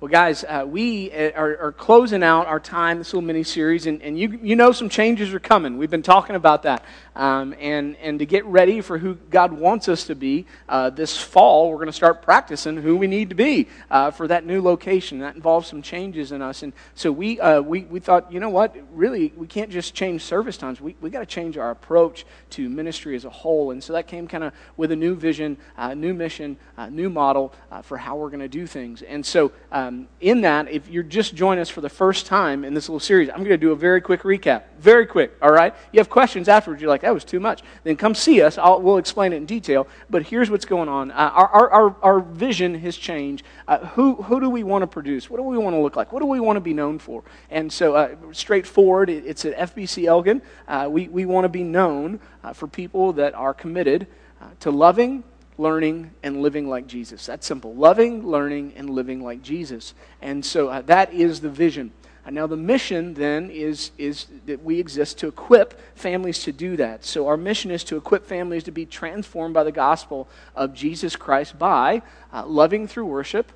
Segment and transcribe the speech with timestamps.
[0.00, 3.86] Well, guys, uh, we uh, are, are, closing out our time, this little mini series,
[3.86, 5.76] and, and you, you know some changes are coming.
[5.76, 6.84] We've been talking about that.
[7.16, 11.20] Um, and, and to get ready for who God wants us to be uh, this
[11.20, 14.62] fall, we're going to start practicing who we need to be uh, for that new
[14.62, 15.18] location.
[15.18, 16.62] That involves some changes in us.
[16.62, 18.76] And so we, uh, we, we thought, you know what?
[18.92, 20.80] Really, we can't just change service times.
[20.80, 23.72] We, we got to change our approach to ministry as a whole.
[23.72, 27.10] And so that came kind of with a new vision, uh, new mission, a new
[27.10, 27.52] model
[27.82, 29.02] for how we're going to do things.
[29.02, 29.50] And so,
[29.88, 33.00] um, in that, if you're just joining us for the first time in this little
[33.00, 34.64] series, I'm going to do a very quick recap.
[34.78, 35.74] Very quick, all right?
[35.92, 37.62] You have questions afterwards, you're like, that was too much.
[37.84, 38.58] Then come see us.
[38.58, 39.88] I'll, we'll explain it in detail.
[40.10, 43.44] But here's what's going on uh, our, our, our, our, vision has changed.
[43.66, 45.30] Uh, who, who do we want to produce?
[45.30, 46.12] What do we want to look like?
[46.12, 47.24] What do we want to be known for?
[47.50, 50.42] And so, uh, straightforward, it, it's at FBC Elgin.
[50.66, 54.06] Uh, we, we want to be known uh, for people that are committed
[54.40, 55.24] uh, to loving,
[55.58, 57.26] learning, and living like Jesus.
[57.26, 57.74] That's simple.
[57.74, 59.92] Loving, learning, and living like Jesus.
[60.22, 61.92] And so uh, that is the vision.
[62.28, 66.76] And now, the mission then is, is that we exist to equip families to do
[66.76, 67.02] that.
[67.02, 71.16] So, our mission is to equip families to be transformed by the gospel of Jesus
[71.16, 73.50] Christ by uh, loving through worship,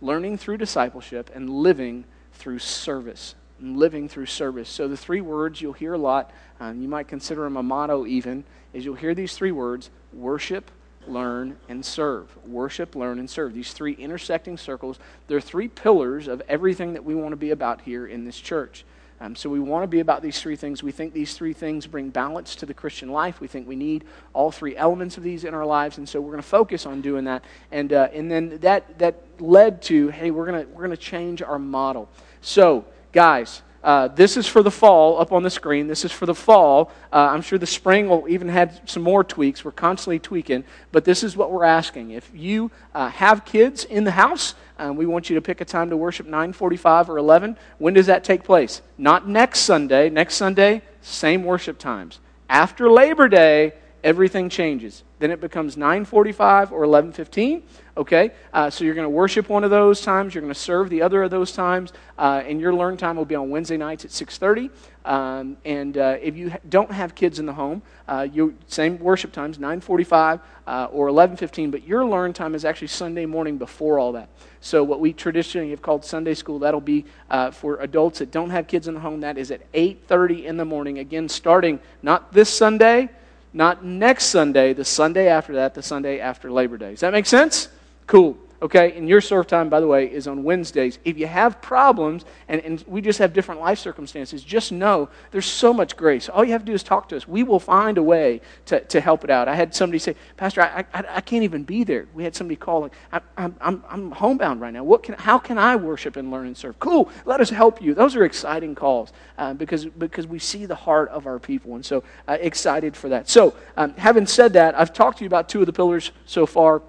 [0.00, 3.34] learning through discipleship, and living through service.
[3.60, 4.68] Living through service.
[4.68, 8.06] So, the three words you'll hear a lot, um, you might consider them a motto
[8.06, 10.70] even, is you'll hear these three words worship,
[11.08, 12.36] learn, and serve.
[12.46, 13.54] Worship, learn, and serve.
[13.54, 17.82] These three intersecting circles, they're three pillars of everything that we want to be about
[17.82, 18.84] here in this church.
[19.18, 20.82] Um, so we want to be about these three things.
[20.82, 23.40] We think these three things bring balance to the Christian life.
[23.40, 24.04] We think we need
[24.34, 27.00] all three elements of these in our lives, and so we're going to focus on
[27.00, 27.42] doing that.
[27.72, 31.58] And uh, and then that that led to hey, we're gonna we're gonna change our
[31.58, 32.10] model.
[32.42, 35.86] So guys, uh, this is for the fall up on the screen.
[35.86, 36.90] This is for the fall.
[37.12, 39.64] Uh, I'm sure the spring will even have some more tweaks.
[39.64, 42.10] We're constantly tweaking, but this is what we're asking.
[42.10, 45.64] If you uh, have kids in the house, um, we want you to pick a
[45.64, 47.56] time to worship 9:45 or 11.
[47.78, 48.82] When does that take place?
[48.98, 50.10] Not next Sunday.
[50.10, 52.18] Next Sunday, same worship times.
[52.48, 55.02] After Labor Day, everything changes.
[55.18, 57.62] Then it becomes 9:45 or 11:15.
[57.96, 60.34] Okay, uh, so you're going to worship one of those times.
[60.34, 63.24] You're going to serve the other of those times, uh, and your learn time will
[63.24, 64.70] be on Wednesday nights at 6:30.
[65.06, 69.32] Um, and uh, if you don't have kids in the home, uh, you same worship
[69.32, 71.70] times 9:45 uh, or 11:15.
[71.70, 74.28] But your learn time is actually Sunday morning before all that.
[74.60, 78.50] So what we traditionally have called Sunday school, that'll be uh, for adults that don't
[78.50, 79.20] have kids in the home.
[79.20, 80.98] That is at 8:30 in the morning.
[80.98, 83.08] Again, starting not this Sunday
[83.56, 86.90] not next Sunday, the Sunday after that, the Sunday after Labor Day.
[86.90, 87.68] Does that make sense?
[88.06, 88.36] Cool.
[88.62, 90.98] Okay, and your serve time, by the way, is on Wednesdays.
[91.04, 95.46] If you have problems, and, and we just have different life circumstances, just know there's
[95.46, 96.30] so much grace.
[96.30, 97.28] All you have to do is talk to us.
[97.28, 99.46] We will find a way to, to help it out.
[99.46, 102.06] I had somebody say, Pastor, I, I, I can't even be there.
[102.14, 104.84] We had somebody calling, I, I'm, I'm, I'm homebound right now.
[104.84, 106.78] What can, how can I worship and learn and serve?
[106.78, 107.92] Cool, let us help you.
[107.92, 111.74] Those are exciting calls uh, because, because we see the heart of our people.
[111.74, 113.28] And so uh, excited for that.
[113.28, 116.46] So, um, having said that, I've talked to you about two of the pillars so
[116.46, 116.82] far.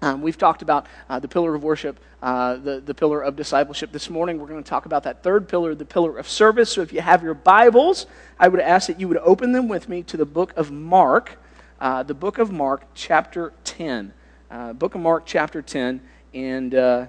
[0.00, 3.90] Um, we've talked about uh, the pillar of worship, uh, the, the pillar of discipleship.
[3.90, 6.70] This morning, we're going to talk about that third pillar, the pillar of service.
[6.70, 8.06] So, if you have your Bibles,
[8.38, 11.38] I would ask that you would open them with me to the book of Mark,
[11.80, 14.12] uh, the book of Mark, chapter 10.
[14.52, 16.00] Uh, book of Mark, chapter 10.
[16.32, 17.06] And uh,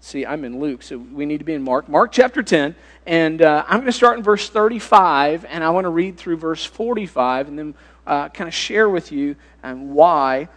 [0.00, 1.88] see, I'm in Luke, so we need to be in Mark.
[1.88, 2.74] Mark, chapter 10.
[3.06, 6.38] And uh, I'm going to start in verse 35, and I want to read through
[6.38, 10.48] verse 45 and then kind of share with you um, why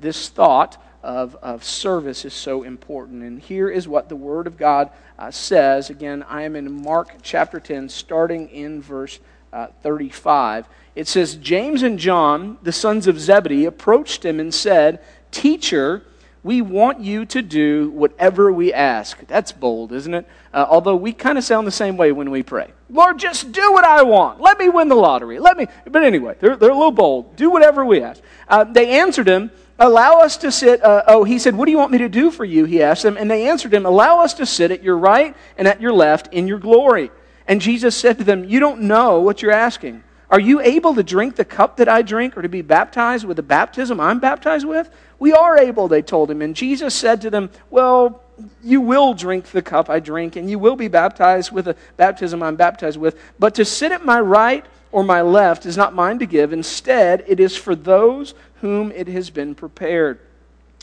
[0.00, 3.22] this thought of, of service is so important.
[3.22, 5.90] And here is what the Word of God uh, says.
[5.90, 9.20] Again, I am in Mark chapter 10, starting in verse
[9.52, 10.66] uh, 35.
[10.94, 15.00] It says, James and John, the sons of Zebedee, approached him and said,
[15.30, 16.02] Teacher,
[16.42, 19.18] we want you to do whatever we ask.
[19.26, 20.26] That's bold, isn't it?
[20.52, 22.72] Uh, although we kind of sound the same way when we pray.
[22.90, 24.40] Lord, just do what I want.
[24.40, 25.38] Let me win the lottery.
[25.38, 25.66] Let me.
[25.84, 27.36] But anyway, they're, they're a little bold.
[27.36, 28.22] Do whatever we ask.
[28.48, 30.82] Uh, they answered him, Allow us to sit.
[30.82, 32.64] Uh, oh, he said, What do you want me to do for you?
[32.64, 33.16] He asked them.
[33.16, 36.32] And they answered him, Allow us to sit at your right and at your left
[36.32, 37.10] in your glory.
[37.46, 40.02] And Jesus said to them, You don't know what you're asking.
[40.30, 43.38] Are you able to drink the cup that I drink or to be baptized with
[43.38, 44.90] the baptism I'm baptized with?
[45.18, 46.42] We are able, they told him.
[46.42, 48.22] And Jesus said to them, Well,
[48.62, 52.42] you will drink the cup I drink, and you will be baptized with the baptism
[52.42, 53.18] I'm baptized with.
[53.38, 56.52] But to sit at my right or my left is not mine to give.
[56.52, 60.18] Instead, it is for those whom it has been prepared.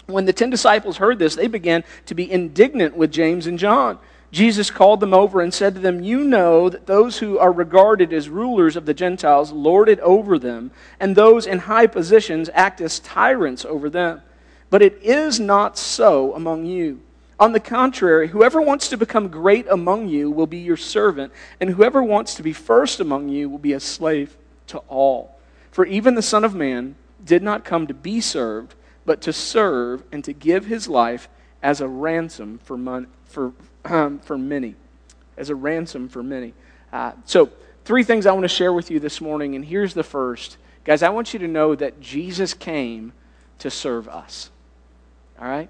[0.05, 3.97] When the ten disciples heard this, they began to be indignant with James and John.
[4.31, 8.11] Jesus called them over and said to them, You know that those who are regarded
[8.11, 12.81] as rulers of the Gentiles lord it over them, and those in high positions act
[12.81, 14.21] as tyrants over them.
[14.69, 16.99] But it is not so among you.
[17.39, 21.69] On the contrary, whoever wants to become great among you will be your servant, and
[21.69, 24.37] whoever wants to be first among you will be a slave
[24.67, 25.37] to all.
[25.71, 30.03] For even the Son of Man did not come to be served, but to serve
[30.11, 31.27] and to give his life
[31.61, 33.51] as a ransom for, mon- for,
[33.83, 34.75] um, for many.
[35.37, 36.53] As a ransom for many.
[36.93, 37.49] Uh, so,
[37.83, 40.57] three things I want to share with you this morning, and here's the first.
[40.85, 43.11] Guys, I want you to know that Jesus came
[43.59, 44.49] to serve us.
[45.39, 45.69] All right?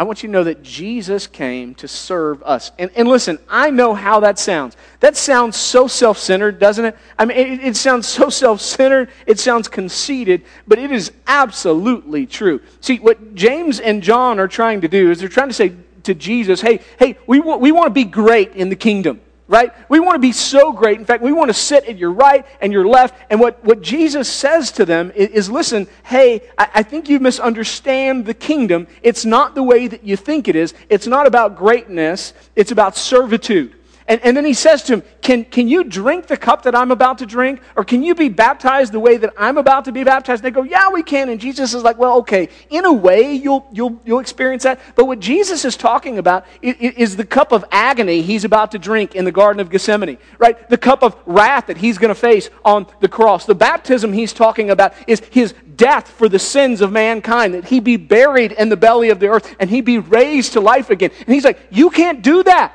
[0.00, 2.72] I want you to know that Jesus came to serve us.
[2.78, 4.74] And, and listen, I know how that sounds.
[5.00, 6.96] That sounds so self centered, doesn't it?
[7.18, 12.24] I mean, it, it sounds so self centered, it sounds conceited, but it is absolutely
[12.24, 12.62] true.
[12.80, 15.74] See, what James and John are trying to do is they're trying to say
[16.04, 19.20] to Jesus, hey, hey, we, we want to be great in the kingdom
[19.50, 19.72] right?
[19.88, 21.00] We want to be so great.
[21.00, 23.16] In fact, we want to sit at your right and your left.
[23.30, 27.18] And what, what Jesus says to them is, is listen, hey, I, I, think you
[27.18, 28.86] misunderstand the kingdom.
[29.02, 30.72] It's not the way that you think it is.
[30.88, 33.74] It's not about greatness, it's about servitude.
[34.10, 36.90] And, and then he says to him, can, can you drink the cup that I'm
[36.90, 37.62] about to drink?
[37.76, 40.44] Or can you be baptized the way that I'm about to be baptized?
[40.44, 41.28] And they go, Yeah, we can.
[41.28, 44.80] And Jesus is like, Well, okay, in a way, you'll, you'll, you'll experience that.
[44.96, 49.14] But what Jesus is talking about is the cup of agony he's about to drink
[49.14, 50.68] in the Garden of Gethsemane, right?
[50.68, 53.46] The cup of wrath that he's going to face on the cross.
[53.46, 57.78] The baptism he's talking about is his death for the sins of mankind, that he
[57.78, 61.12] be buried in the belly of the earth and he be raised to life again.
[61.20, 62.74] And he's like, You can't do that.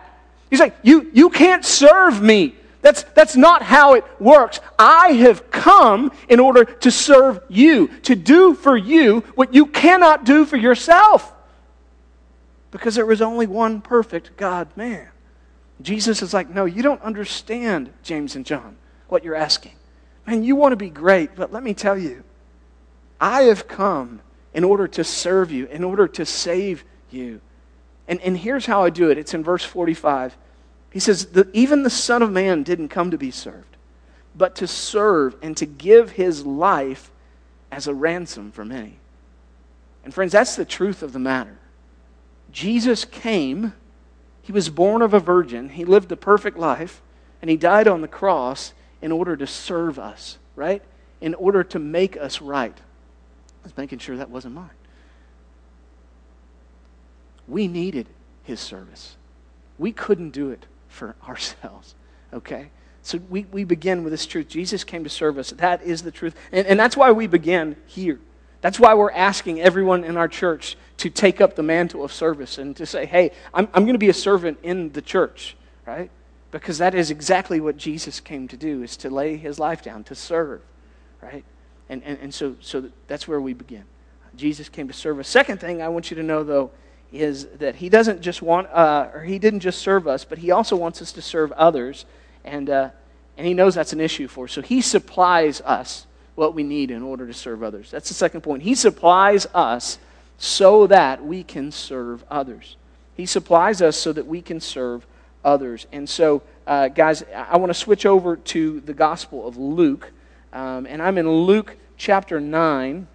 [0.50, 2.56] He's like, you, you can't serve me.
[2.82, 4.60] That's, that's not how it works.
[4.78, 10.24] I have come in order to serve you, to do for you what you cannot
[10.24, 11.34] do for yourself.
[12.70, 15.08] Because there was only one perfect God man.
[15.82, 18.78] Jesus is like, no, you don't understand, James and John,
[19.08, 19.74] what you're asking.
[20.28, 22.24] Man, you want to be great, but let me tell you,
[23.20, 24.22] I have come
[24.54, 27.42] in order to serve you, in order to save you.
[28.08, 30.38] And, and here's how I do it it's in verse 45.
[30.92, 33.78] He says, Even the Son of Man didn't come to be served,
[34.36, 37.12] but to serve and to give his life
[37.72, 38.98] as a ransom for many.
[40.04, 41.58] And friends, that's the truth of the matter.
[42.52, 43.74] Jesus came,
[44.42, 47.02] he was born of a virgin, he lived a perfect life,
[47.42, 50.82] and he died on the cross in order to serve us, right?
[51.20, 52.78] In order to make us right.
[52.78, 54.70] I was making sure that wasn't mine.
[57.48, 58.08] We needed
[58.44, 59.18] his service.
[59.78, 61.96] We couldn't do it for ourselves.
[62.34, 62.70] Okay?
[63.02, 64.48] So we, we begin with this truth.
[64.48, 65.52] Jesus came to serve us.
[65.52, 66.36] That is the truth.
[66.52, 68.20] And, and that's why we begin here.
[68.62, 72.58] That's why we're asking everyone in our church to take up the mantle of service
[72.58, 75.56] and to say, hey, I'm, I'm going to be a servant in the church,
[75.86, 76.10] right?
[76.50, 80.04] Because that is exactly what Jesus came to do, is to lay his life down,
[80.06, 80.62] to serve,
[81.22, 81.44] right?
[81.90, 83.84] And, and, and so, so that's where we begin.
[84.36, 85.28] Jesus came to serve us.
[85.28, 86.72] Second thing I want you to know, though,
[87.20, 90.52] is that he doesn't just want, uh, or he didn't just serve us, but he
[90.52, 92.06] also wants us to serve others.
[92.44, 92.90] And, uh,
[93.38, 94.52] and he knows that's an issue for us.
[94.52, 97.92] So he supplies us what we need in order to serve others.
[97.92, 98.64] That's the second point.
[98.64, 99.98] He supplies us
[100.38, 102.76] so that we can serve others.
[103.16, 105.06] He supplies us so that we can serve
[105.44, 105.88] others.
[105.92, 110.12] And so, uh, guys, I want to switch over to the Gospel of Luke.
[110.52, 113.08] Um, and I'm in Luke chapter 9.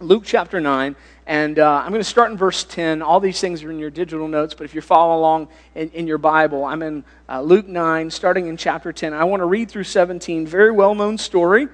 [0.00, 0.94] Luke chapter 9.
[1.26, 3.00] And uh, I'm going to start in verse 10.
[3.00, 6.06] All these things are in your digital notes, but if you're following along in, in
[6.06, 9.14] your Bible, I'm in uh, Luke 9, starting in chapter 10.
[9.14, 10.46] I want to read through 17.
[10.46, 11.68] Very well known story.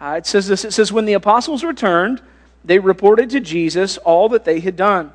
[0.00, 2.20] Uh, it says this It says, When the apostles returned,
[2.64, 5.12] they reported to Jesus all that they had done.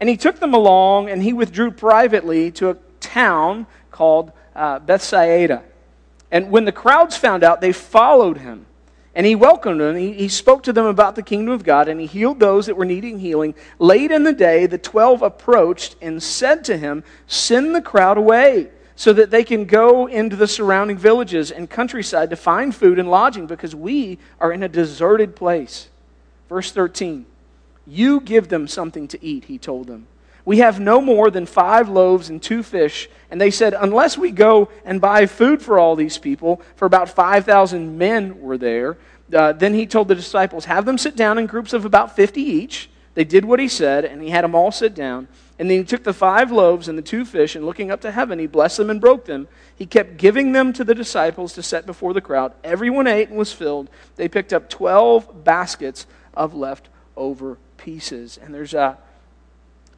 [0.00, 5.62] And he took them along, and he withdrew privately to a town called uh, Bethsaida.
[6.30, 8.66] And when the crowds found out, they followed him.
[9.18, 9.96] And he welcomed them.
[9.96, 12.76] He, he spoke to them about the kingdom of God, and he healed those that
[12.76, 13.56] were needing healing.
[13.80, 18.68] Late in the day, the twelve approached and said to him, Send the crowd away
[18.94, 23.10] so that they can go into the surrounding villages and countryside to find food and
[23.10, 25.88] lodging because we are in a deserted place.
[26.48, 27.26] Verse 13
[27.88, 30.06] You give them something to eat, he told them.
[30.48, 33.10] We have no more than five loaves and two fish.
[33.30, 37.10] And they said, Unless we go and buy food for all these people, for about
[37.10, 38.96] 5,000 men were there.
[39.30, 42.40] Uh, then he told the disciples, Have them sit down in groups of about 50
[42.40, 42.88] each.
[43.12, 45.28] They did what he said, and he had them all sit down.
[45.58, 48.10] And then he took the five loaves and the two fish, and looking up to
[48.10, 49.48] heaven, he blessed them and broke them.
[49.76, 52.54] He kept giving them to the disciples to set before the crowd.
[52.64, 53.90] Everyone ate and was filled.
[54.16, 58.38] They picked up 12 baskets of leftover pieces.
[58.42, 58.96] And there's a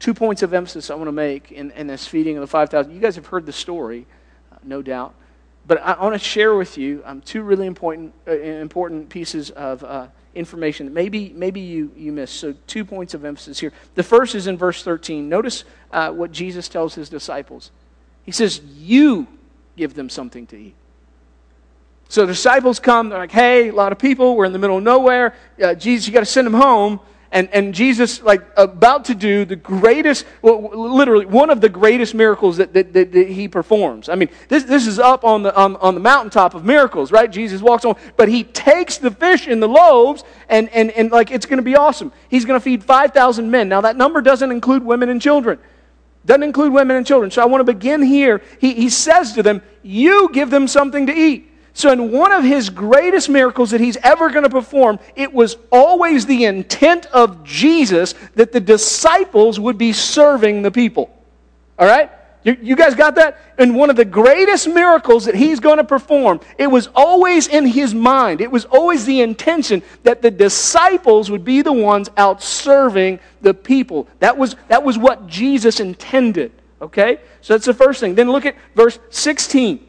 [0.01, 2.91] two points of emphasis I want to make in, in this feeding of the 5,000.
[2.91, 4.07] You guys have heard the story,
[4.51, 5.13] uh, no doubt.
[5.67, 9.83] But I, want to share with you um, two really important, uh, important pieces of
[9.83, 12.37] uh, information that maybe, maybe you, you missed.
[12.37, 13.71] So, two points of emphasis here.
[13.93, 15.29] The first is in verse 13.
[15.29, 17.69] Notice uh, what Jesus tells his disciples.
[18.23, 19.27] He says, You
[19.77, 20.75] give them something to eat.
[22.09, 24.77] So the disciples come, they're like, hey, a lot of people, we're in the middle
[24.77, 25.33] of nowhere.
[25.63, 26.99] Uh, Jesus, you got to send them home.
[27.33, 32.13] And, and Jesus, like, about to do the greatest, well, literally, one of the greatest
[32.13, 34.09] miracles that, that, that, that, he performs.
[34.09, 37.31] I mean, this, this is up on the, on, on the mountaintop of miracles, right?
[37.31, 41.31] Jesus walks on, but he takes the fish and the loaves, and, and, and like,
[41.31, 42.11] it's going to be awesome.
[42.27, 43.69] He's going to feed 5,000 men.
[43.69, 45.57] Now, that number doesn't include women and children.
[46.25, 47.31] Doesn't include women and children.
[47.31, 48.41] So I want to begin here.
[48.59, 51.50] He, he says to them, You give them something to eat.
[51.73, 55.57] So, in one of his greatest miracles that he's ever going to perform, it was
[55.71, 61.09] always the intent of Jesus that the disciples would be serving the people.
[61.79, 62.11] All right?
[62.43, 63.39] You, you guys got that?
[63.59, 67.65] In one of the greatest miracles that he's going to perform, it was always in
[67.65, 68.41] his mind.
[68.41, 73.53] It was always the intention that the disciples would be the ones out serving the
[73.53, 74.07] people.
[74.19, 76.51] That was, that was what Jesus intended.
[76.81, 77.19] Okay?
[77.41, 78.15] So that's the first thing.
[78.15, 79.87] Then look at verse 16.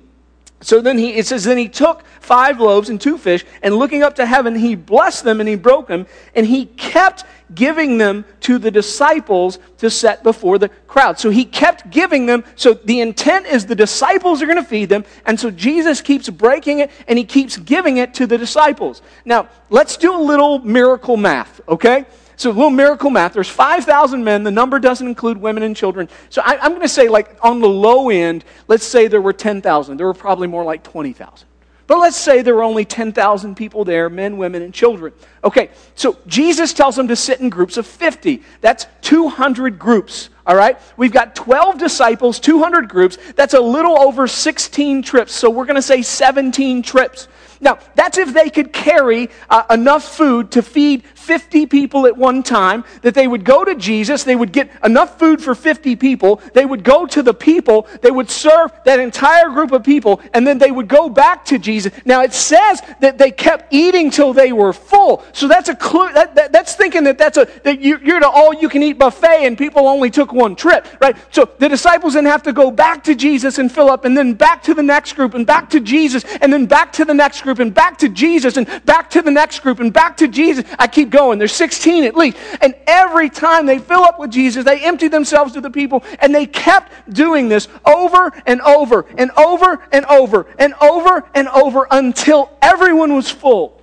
[0.63, 4.03] So then he, it says, then he took five loaves and two fish, and looking
[4.03, 8.25] up to heaven, he blessed them and he broke them, and he kept giving them
[8.41, 11.19] to the disciples to set before the crowd.
[11.19, 12.45] So he kept giving them.
[12.57, 16.29] So the intent is the disciples are going to feed them, and so Jesus keeps
[16.31, 19.03] breaking it and he keeps giving it to the disciples.
[19.25, 22.07] Now, let's do a little miracle math, okay?
[22.37, 23.35] So, a little miracle math.
[23.35, 24.43] There's 5,000 men.
[24.43, 26.09] The number doesn't include women and children.
[26.31, 29.33] So, I, am going to say, like, on the low end, let's say there were
[29.33, 29.97] 10,000.
[29.97, 31.47] There were probably more like 20,000.
[31.87, 35.13] But let's say there were only 10,000 people there men, women, and children.
[35.45, 38.43] Okay, so Jesus tells them to sit in groups of 50.
[38.63, 40.79] That's 200 groups, all right?
[40.97, 43.19] We've got 12 disciples, 200 groups.
[43.37, 45.35] That's a little over 16 trips.
[45.35, 47.29] So we're going to say 17 trips.
[47.63, 52.43] Now, that's if they could carry uh, enough food to feed 50 people at one
[52.43, 56.43] time, that they would go to Jesus, they would get enough food for 50 people,
[56.55, 60.45] they would go to the people, they would serve that entire group of people, and
[60.45, 61.93] then they would go back to Jesus.
[62.05, 65.23] Now, it says that they kept eating till they were full.
[65.33, 68.25] So that's a clue, that, that, that's thinking that that's a, that you, you're at
[68.25, 71.17] all you can eat buffet and people only took one trip, right?
[71.31, 74.35] So the disciples then have to go back to Jesus and fill up, and then
[74.35, 77.43] back to the next group, and back to Jesus, and then back to the next
[77.43, 80.65] group, and back to Jesus, and back to the next group, and back to Jesus.
[80.79, 81.39] I keep going.
[81.39, 82.37] There's 16 at least.
[82.61, 86.35] And every time they fill up with Jesus, they empty themselves to the people, and
[86.35, 91.87] they kept doing this over and over and over and over and over and over
[91.91, 93.83] until everyone was full.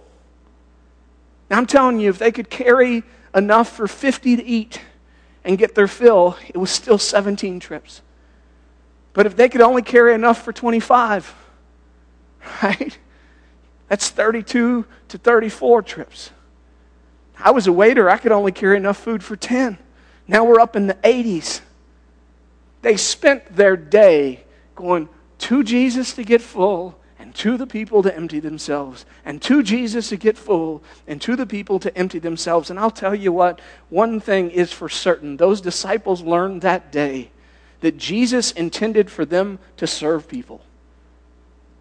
[1.49, 3.03] Now, I'm telling you, if they could carry
[3.35, 4.81] enough for 50 to eat
[5.43, 8.01] and get their fill, it was still 17 trips.
[9.13, 11.35] But if they could only carry enough for 25,
[12.63, 12.97] right?
[13.89, 16.31] That's 32 to 34 trips.
[17.37, 19.77] I was a waiter, I could only carry enough food for 10.
[20.27, 21.61] Now we're up in the 80s.
[22.81, 24.43] They spent their day
[24.75, 29.61] going to Jesus to get full and to the people to empty themselves, and to
[29.61, 32.69] Jesus to get full, and to the people to empty themselves.
[32.69, 37.31] And I'll tell you what, one thing is for certain those disciples learned that day
[37.81, 40.61] that Jesus intended for them to serve people.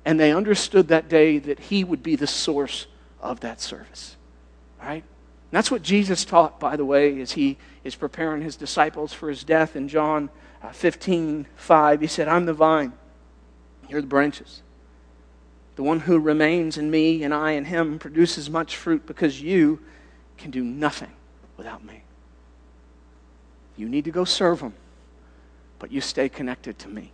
[0.09, 2.87] And they understood that day that He would be the source
[3.21, 4.17] of that service.
[4.81, 5.03] Right?
[5.03, 9.29] And that's what Jesus taught, by the way, as He is preparing His disciples for
[9.29, 10.31] His death in John
[10.63, 12.01] uh, 15 5.
[12.01, 12.95] He said, I'm the vine,
[13.87, 14.63] you're the branches.
[15.77, 19.79] The one who remains in me and I in him produces much fruit because you
[20.39, 21.13] can do nothing
[21.59, 22.03] without me.
[23.77, 24.73] You need to go serve him,
[25.79, 27.13] but you stay connected to me.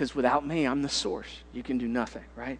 [0.00, 1.28] Because without me, I'm the source.
[1.52, 2.58] You can do nothing, right?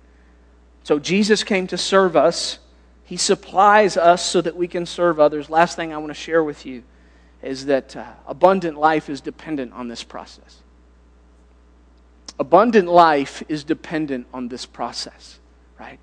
[0.85, 2.59] So Jesus came to serve us.
[3.02, 5.49] He supplies us so that we can serve others.
[5.49, 6.82] Last thing I want to share with you
[7.40, 10.59] is that uh, abundant life is dependent on this process.
[12.38, 15.38] Abundant life is dependent on this process,
[15.78, 15.99] right?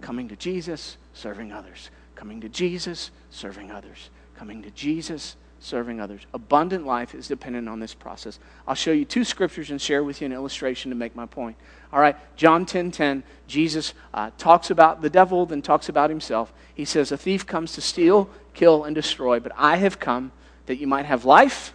[0.00, 1.90] Coming to Jesus, serving others.
[2.16, 4.10] Coming to Jesus, serving others.
[4.36, 6.22] Coming to Jesus, serving others.
[6.32, 8.38] Abundant life is dependent on this process.
[8.66, 11.56] I'll show you two scriptures and share with you an illustration to make my point.
[11.92, 16.52] All right, John 10 10, Jesus uh, talks about the devil, then talks about himself.
[16.74, 20.32] He says, A thief comes to steal, kill, and destroy, but I have come
[20.66, 21.74] that you might have life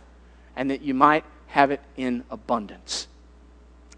[0.55, 3.04] and that you might have it in abundance.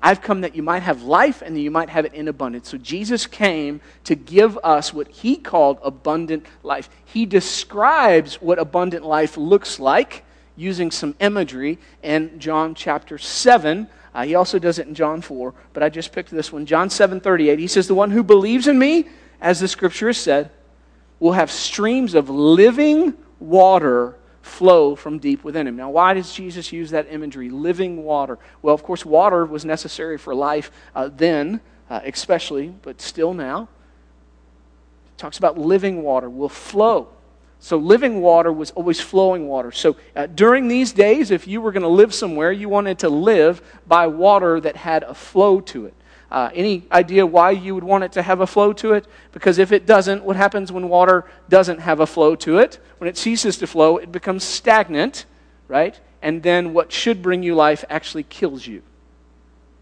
[0.01, 2.69] I've come that you might have life and that you might have it in abundance.
[2.69, 6.89] So Jesus came to give us what he called abundant life.
[7.05, 10.23] He describes what abundant life looks like
[10.55, 13.87] using some imagery in John chapter 7.
[14.13, 16.65] Uh, he also does it in John 4, but I just picked this one.
[16.65, 17.59] John 7 38.
[17.59, 19.07] He says, The one who believes in me,
[19.41, 20.51] as the scripture has said,
[21.19, 24.15] will have streams of living water
[24.47, 25.75] flow from deep within him.
[25.75, 28.39] Now, why does Jesus use that imagery, living water?
[28.61, 33.69] Well, of course, water was necessary for life uh, then, uh, especially, but still now.
[35.17, 37.09] Talks about living water will flow.
[37.59, 39.71] So, living water was always flowing water.
[39.71, 43.09] So, uh, during these days, if you were going to live somewhere, you wanted to
[43.09, 45.95] live by water that had a flow to it.
[46.29, 49.07] Uh, any idea why you would want it to have a flow to it?
[49.31, 52.79] Because if it doesn't, what happens when water doesn't have a flow to it?
[52.97, 55.25] When it ceases to flow, it becomes stagnant,
[55.67, 55.97] right?
[56.21, 58.81] And then what should bring you life actually kills you.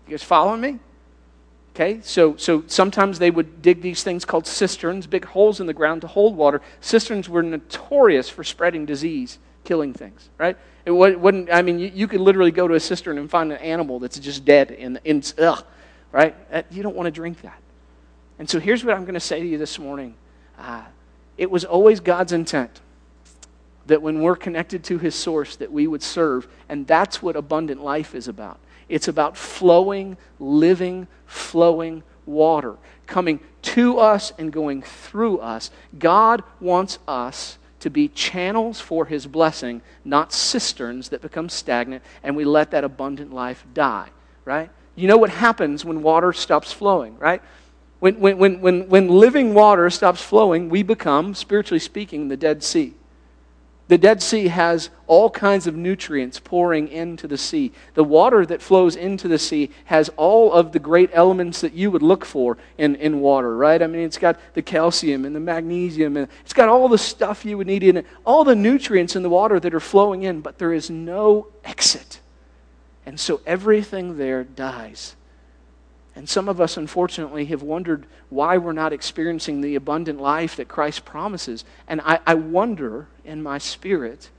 [0.05, 0.79] You guys following me?
[1.73, 5.73] Okay, so, so sometimes they would dig these things called cisterns, big holes in the
[5.73, 6.61] ground to hold water.
[6.79, 10.57] Cisterns were notorious for spreading disease, killing things, right?
[10.85, 13.57] It wouldn't, I mean, you, you could literally go to a cistern and find an
[13.57, 15.65] animal that's just dead in, in ugh,
[16.11, 16.35] right?
[16.71, 17.59] You don't want to drink that.
[18.39, 20.15] And so here's what I'm going to say to you this morning.
[20.57, 20.83] Uh,
[21.37, 22.81] it was always God's intent
[23.87, 27.83] that when we're connected to his source that we would serve and that's what abundant
[27.83, 28.59] life is about
[28.89, 36.99] it's about flowing living flowing water coming to us and going through us god wants
[37.07, 42.71] us to be channels for his blessing not cisterns that become stagnant and we let
[42.71, 44.09] that abundant life die
[44.43, 47.41] right you know what happens when water stops flowing, right?
[47.99, 52.93] When, when, when, when, living water stops flowing, we become, spiritually speaking, the Dead Sea.
[53.87, 57.71] The Dead Sea has all kinds of nutrients pouring into the sea.
[57.93, 61.91] The water that flows into the sea has all of the great elements that you
[61.91, 63.81] would look for in, in water, right?
[63.81, 67.45] I mean, it's got the calcium and the magnesium, and it's got all the stuff
[67.45, 70.41] you would need in it, all the nutrients in the water that are flowing in,
[70.41, 72.19] but there is no exit.
[73.05, 75.15] And so everything there dies.
[76.15, 80.69] And some of us, unfortunately, have wondered why we're not experiencing the abundant life that
[80.69, 81.65] Christ promises.
[81.87, 84.29] And I, I, wonder in my spirit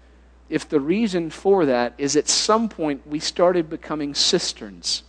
[0.48, 5.02] if the reason for that is at some point we started becoming cisterns.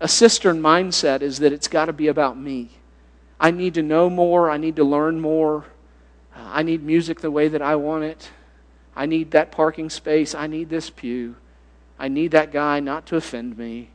[0.00, 2.70] A cistern mindset is that it's got to be about me.
[3.38, 5.64] I need to know more, I need to learn more,
[6.34, 8.30] uh, I need music the way that I want it,
[8.94, 11.36] I need that parking space, I need this pew.
[12.02, 13.90] I need that guy not to offend me.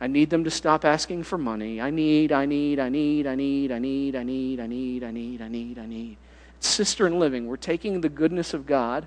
[0.00, 1.78] I need them to stop asking for money.
[1.78, 5.10] I need, I need, I need, I need, I need, I need, I need, I
[5.10, 6.16] need, I need, I need.
[6.60, 7.46] Cistern living.
[7.46, 9.06] We're taking the goodness of God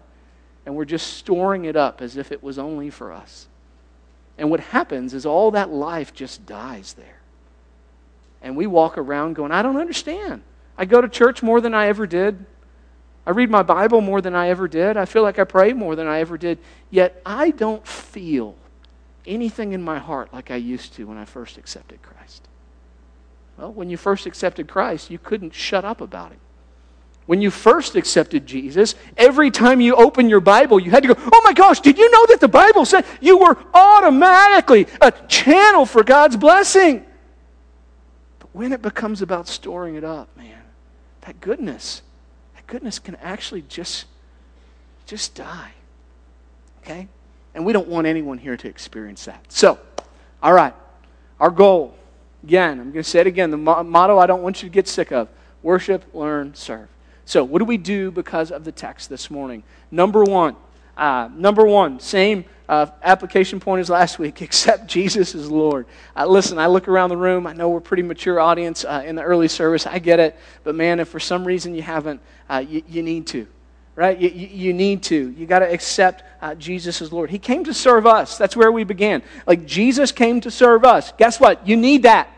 [0.68, 3.48] and we're just storing it up as if it was only for us.
[4.38, 7.22] And what happens is all that life just dies there.
[8.44, 10.44] And we walk around going, I don't understand.
[10.78, 12.46] I go to church more than I ever did.
[13.26, 14.98] I read my Bible more than I ever did.
[14.98, 16.60] I feel like I pray more than I ever did.
[16.90, 18.56] Yet I don't feel
[19.26, 22.48] anything in my heart like I used to when I first accepted Christ.
[23.58, 26.40] Well, when you first accepted Christ, you couldn't shut up about Him.
[27.26, 31.16] When you first accepted Jesus, every time you opened your Bible, you had to go,
[31.18, 35.86] Oh my gosh, did you know that the Bible said you were automatically a channel
[35.86, 37.06] for God's blessing?
[38.40, 40.64] But when it becomes about storing it up, man,
[41.22, 42.02] that goodness
[42.68, 44.06] goodness can actually just,
[45.06, 45.72] just die.
[46.82, 47.08] Okay?
[47.56, 49.46] And we don't want anyone here to experience that.
[49.50, 49.80] So,
[50.42, 50.74] all right,
[51.40, 51.96] our goal,
[52.44, 54.88] again, I'm going to say it again, the motto I don't want you to get
[54.88, 55.30] sick of
[55.62, 56.90] worship, learn, serve.
[57.26, 59.64] So, what do we do because of the text this morning?
[59.92, 60.56] Number one,
[60.98, 65.86] uh, number one, same uh, application point as last week, accept Jesus as Lord.
[66.16, 67.48] Uh, listen, I look around the room.
[67.48, 69.86] I know we're a pretty mature audience uh, in the early service.
[69.86, 70.38] I get it.
[70.64, 73.48] But man, if for some reason you haven't, uh, you, you, need to.
[73.96, 74.18] Right?
[74.18, 75.32] You, you need to.
[75.32, 77.30] You got to accept uh, Jesus as Lord.
[77.30, 78.38] He came to serve us.
[78.38, 79.22] That's where we began.
[79.46, 81.12] Like Jesus came to serve us.
[81.18, 81.68] Guess what?
[81.68, 82.30] You need that.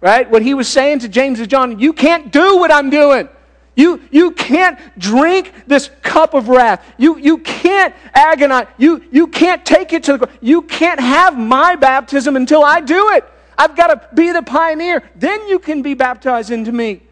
[0.00, 0.30] Right?
[0.30, 3.28] What he was saying to James and John, you can't do what I'm doing.
[3.76, 6.84] You, you can't drink this cup of wrath.
[6.96, 8.66] You, you can't agonize.
[8.78, 13.10] You, you can't take it to the You can't have my baptism until I do
[13.10, 13.24] it.
[13.56, 15.02] I've got to be the pioneer.
[15.14, 17.02] Then you can be baptized into me.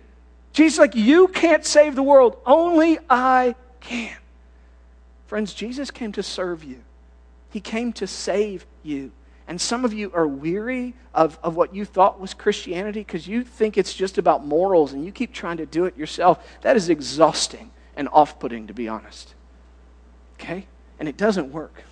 [0.54, 2.38] Jesus like, you can't save the world.
[2.46, 4.16] Only I can.
[5.26, 6.80] Friends, Jesus came to serve you.
[7.50, 9.10] He came to save you.
[9.46, 13.42] And some of you are weary of, of what you thought was Christianity because you
[13.42, 16.46] think it's just about morals and you keep trying to do it yourself.
[16.62, 19.34] That is exhausting and off putting, to be honest.
[20.34, 20.66] Okay?
[20.98, 21.82] And it doesn't work.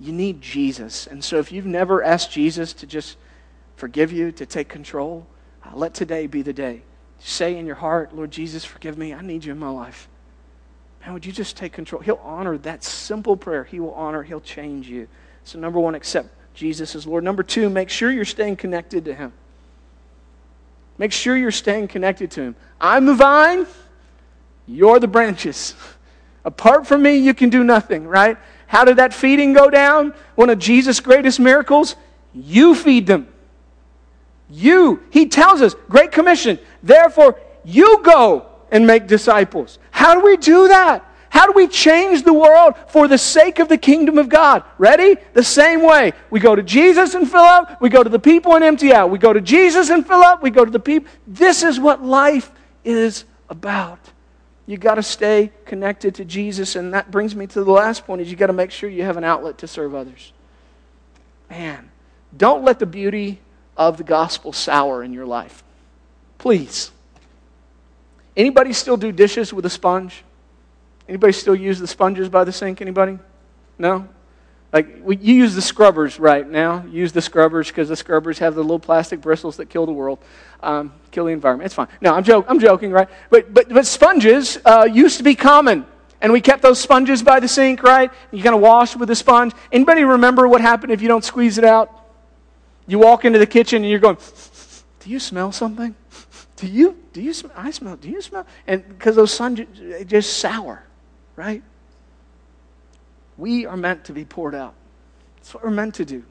[0.00, 1.06] You need Jesus.
[1.06, 3.16] And so if you've never asked Jesus to just
[3.76, 5.26] forgive you, to take control,
[5.64, 6.82] uh, let today be the day.
[7.18, 9.12] Say in your heart, Lord Jesus, forgive me.
[9.12, 10.08] I need you in my life.
[11.02, 12.02] Man, would you just take control?
[12.02, 13.64] He'll honor that simple prayer.
[13.64, 15.08] He will honor, He'll change you.
[15.44, 17.22] So, number one, accept Jesus is Lord.
[17.22, 19.32] Number two, make sure you're staying connected to Him.
[20.98, 22.56] Make sure you're staying connected to Him.
[22.80, 23.66] I'm the vine,
[24.66, 25.74] You're the branches.
[26.44, 28.38] Apart from me, you can do nothing, right?
[28.66, 30.14] How did that feeding go down?
[30.34, 31.94] One of Jesus' greatest miracles?
[32.32, 33.28] You feed them.
[34.48, 35.02] You.
[35.10, 36.58] He tells us, Great Commission.
[36.82, 39.78] Therefore, you go and make disciples.
[39.90, 41.05] How do we do that?
[41.28, 44.62] How do we change the world for the sake of the kingdom of God?
[44.78, 45.16] Ready?
[45.34, 46.12] The same way.
[46.30, 49.10] We go to Jesus and fill up, we go to the people and empty out.
[49.10, 51.10] We go to Jesus and fill up, we go to the people.
[51.26, 52.50] This is what life
[52.84, 53.98] is about.
[54.66, 58.20] You got to stay connected to Jesus and that brings me to the last point
[58.20, 60.32] is you got to make sure you have an outlet to serve others.
[61.48, 61.90] Man,
[62.36, 63.40] don't let the beauty
[63.76, 65.62] of the gospel sour in your life.
[66.38, 66.90] Please.
[68.36, 70.24] Anybody still do dishes with a sponge?
[71.08, 72.80] Anybody still use the sponges by the sink?
[72.80, 73.18] Anybody?
[73.78, 74.08] No?
[74.72, 76.84] Like, we, you use the scrubbers right now.
[76.90, 80.18] Use the scrubbers because the scrubbers have the little plastic bristles that kill the world,
[80.62, 81.66] um, kill the environment.
[81.66, 81.88] It's fine.
[82.00, 83.08] No, I'm, joke, I'm joking, right?
[83.30, 85.86] But, but, but sponges uh, used to be common.
[86.20, 88.10] And we kept those sponges by the sink, right?
[88.32, 89.52] You kind of wash with a sponge.
[89.70, 91.92] Anybody remember what happened if you don't squeeze it out?
[92.88, 94.16] You walk into the kitchen and you're going,
[95.00, 95.94] Do you smell something?
[96.56, 96.96] Do you?
[97.12, 97.52] Do you smell?
[97.54, 97.96] I smell.
[97.96, 98.46] Do you smell?
[98.66, 99.66] And because those sponges
[100.06, 100.82] just sour
[101.36, 101.62] right?
[103.36, 104.74] We are meant to be poured out.
[105.36, 106.24] That's what we're meant to do.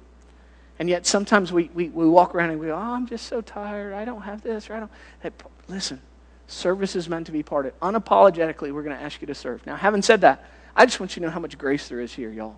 [0.77, 3.39] And yet sometimes we, we, we walk around and we go, oh, I'm just so
[3.41, 3.93] tired.
[3.93, 4.69] I don't have this.
[4.69, 4.91] Or I don't.
[5.21, 5.29] Hey,
[5.69, 6.01] listen,
[6.47, 7.79] service is meant to be part of.
[7.79, 9.65] Unapologetically, we're going to ask you to serve.
[9.65, 12.13] Now, having said that, I just want you to know how much grace there is
[12.13, 12.57] here, y'all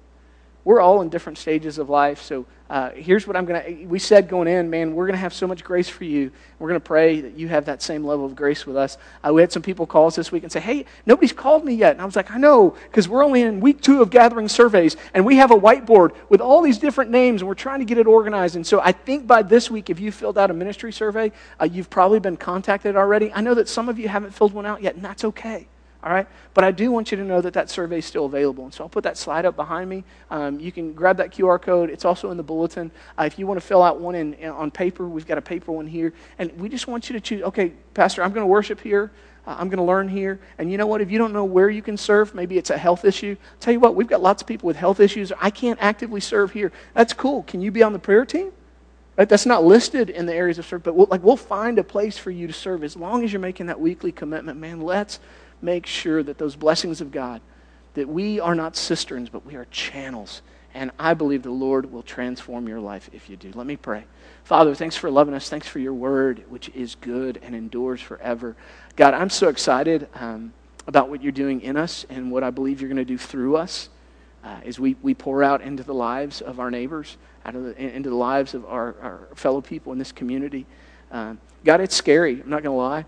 [0.68, 2.22] we're all in different stages of life.
[2.22, 3.86] So uh, here's what I'm going to.
[3.86, 6.30] We said going in, man, we're going to have so much grace for you.
[6.60, 8.98] We're going to pray that you have that same level of grace with us.
[9.26, 11.74] Uh, we had some people call us this week and say, hey, nobody's called me
[11.74, 11.94] yet.
[11.94, 14.98] And I was like, I know, because we're only in week two of gathering surveys,
[15.14, 17.98] and we have a whiteboard with all these different names, and we're trying to get
[17.98, 18.58] it organized.
[18.58, 21.64] And so I think by this week, if you filled out a ministry survey, uh,
[21.64, 23.32] you've probably been contacted already.
[23.32, 25.70] I know that some of you haven't filled one out yet, and that's okay.
[26.08, 26.28] All right?
[26.54, 28.64] But I do want you to know that that survey is still available.
[28.64, 30.06] And so I'll put that slide up behind me.
[30.32, 31.90] Um, you can grab that QR code.
[31.90, 32.92] It's also in the bulletin.
[33.20, 35.42] Uh, if you want to fill out one in, in, on paper, we've got a
[35.42, 36.14] paper one here.
[36.40, 39.12] And we just want you to choose, okay, Pastor, I'm going to worship here.
[39.46, 40.40] Uh, I'm going to learn here.
[40.58, 41.02] And you know what?
[41.02, 43.36] If you don't know where you can serve, maybe it's a health issue.
[43.38, 45.34] I'll tell you what, we've got lots of people with health issues.
[45.42, 46.72] I can't actively serve here.
[46.94, 47.44] That's cool.
[47.44, 48.54] Can you be on the prayer team?
[49.18, 49.28] Right?
[49.28, 52.18] That's not listed in the areas of service, but we'll, like, we'll find a place
[52.18, 54.58] for you to serve as long as you're making that weekly commitment.
[54.58, 55.20] Man, let's
[55.62, 57.42] make sure that those blessings of God,
[57.94, 60.42] that we are not cisterns, but we are channels.
[60.74, 63.52] And I believe the Lord will transform your life if you do.
[63.56, 64.06] Let me pray.
[64.44, 65.50] Father, thanks for loving us.
[65.50, 68.56] Thanks for your word, which is good and endures forever.
[68.96, 70.54] God, I'm so excited um,
[70.86, 73.58] about what you're doing in us and what I believe you're going to do through
[73.58, 73.90] us
[74.44, 77.96] uh, as we, we pour out into the lives of our neighbors, out of the,
[77.96, 80.66] into the lives of our, our fellow people in this community.
[81.12, 81.34] Uh,
[81.66, 82.42] God, it's scary.
[82.42, 83.06] I'm not going to lie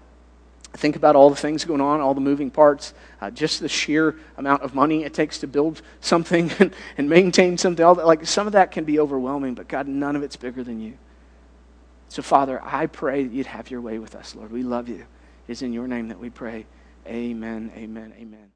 [0.73, 4.15] think about all the things going on, all the moving parts, uh, just the sheer
[4.37, 7.83] amount of money it takes to build something and, and maintain something.
[7.83, 10.63] All that, like some of that can be overwhelming, but God, none of it's bigger
[10.63, 10.97] than you.
[12.09, 14.51] So, Father, I pray that you'd have your way with us, Lord.
[14.51, 15.05] We love you.
[15.47, 16.65] It is in your name that we pray.
[17.07, 18.51] Amen, amen, amen.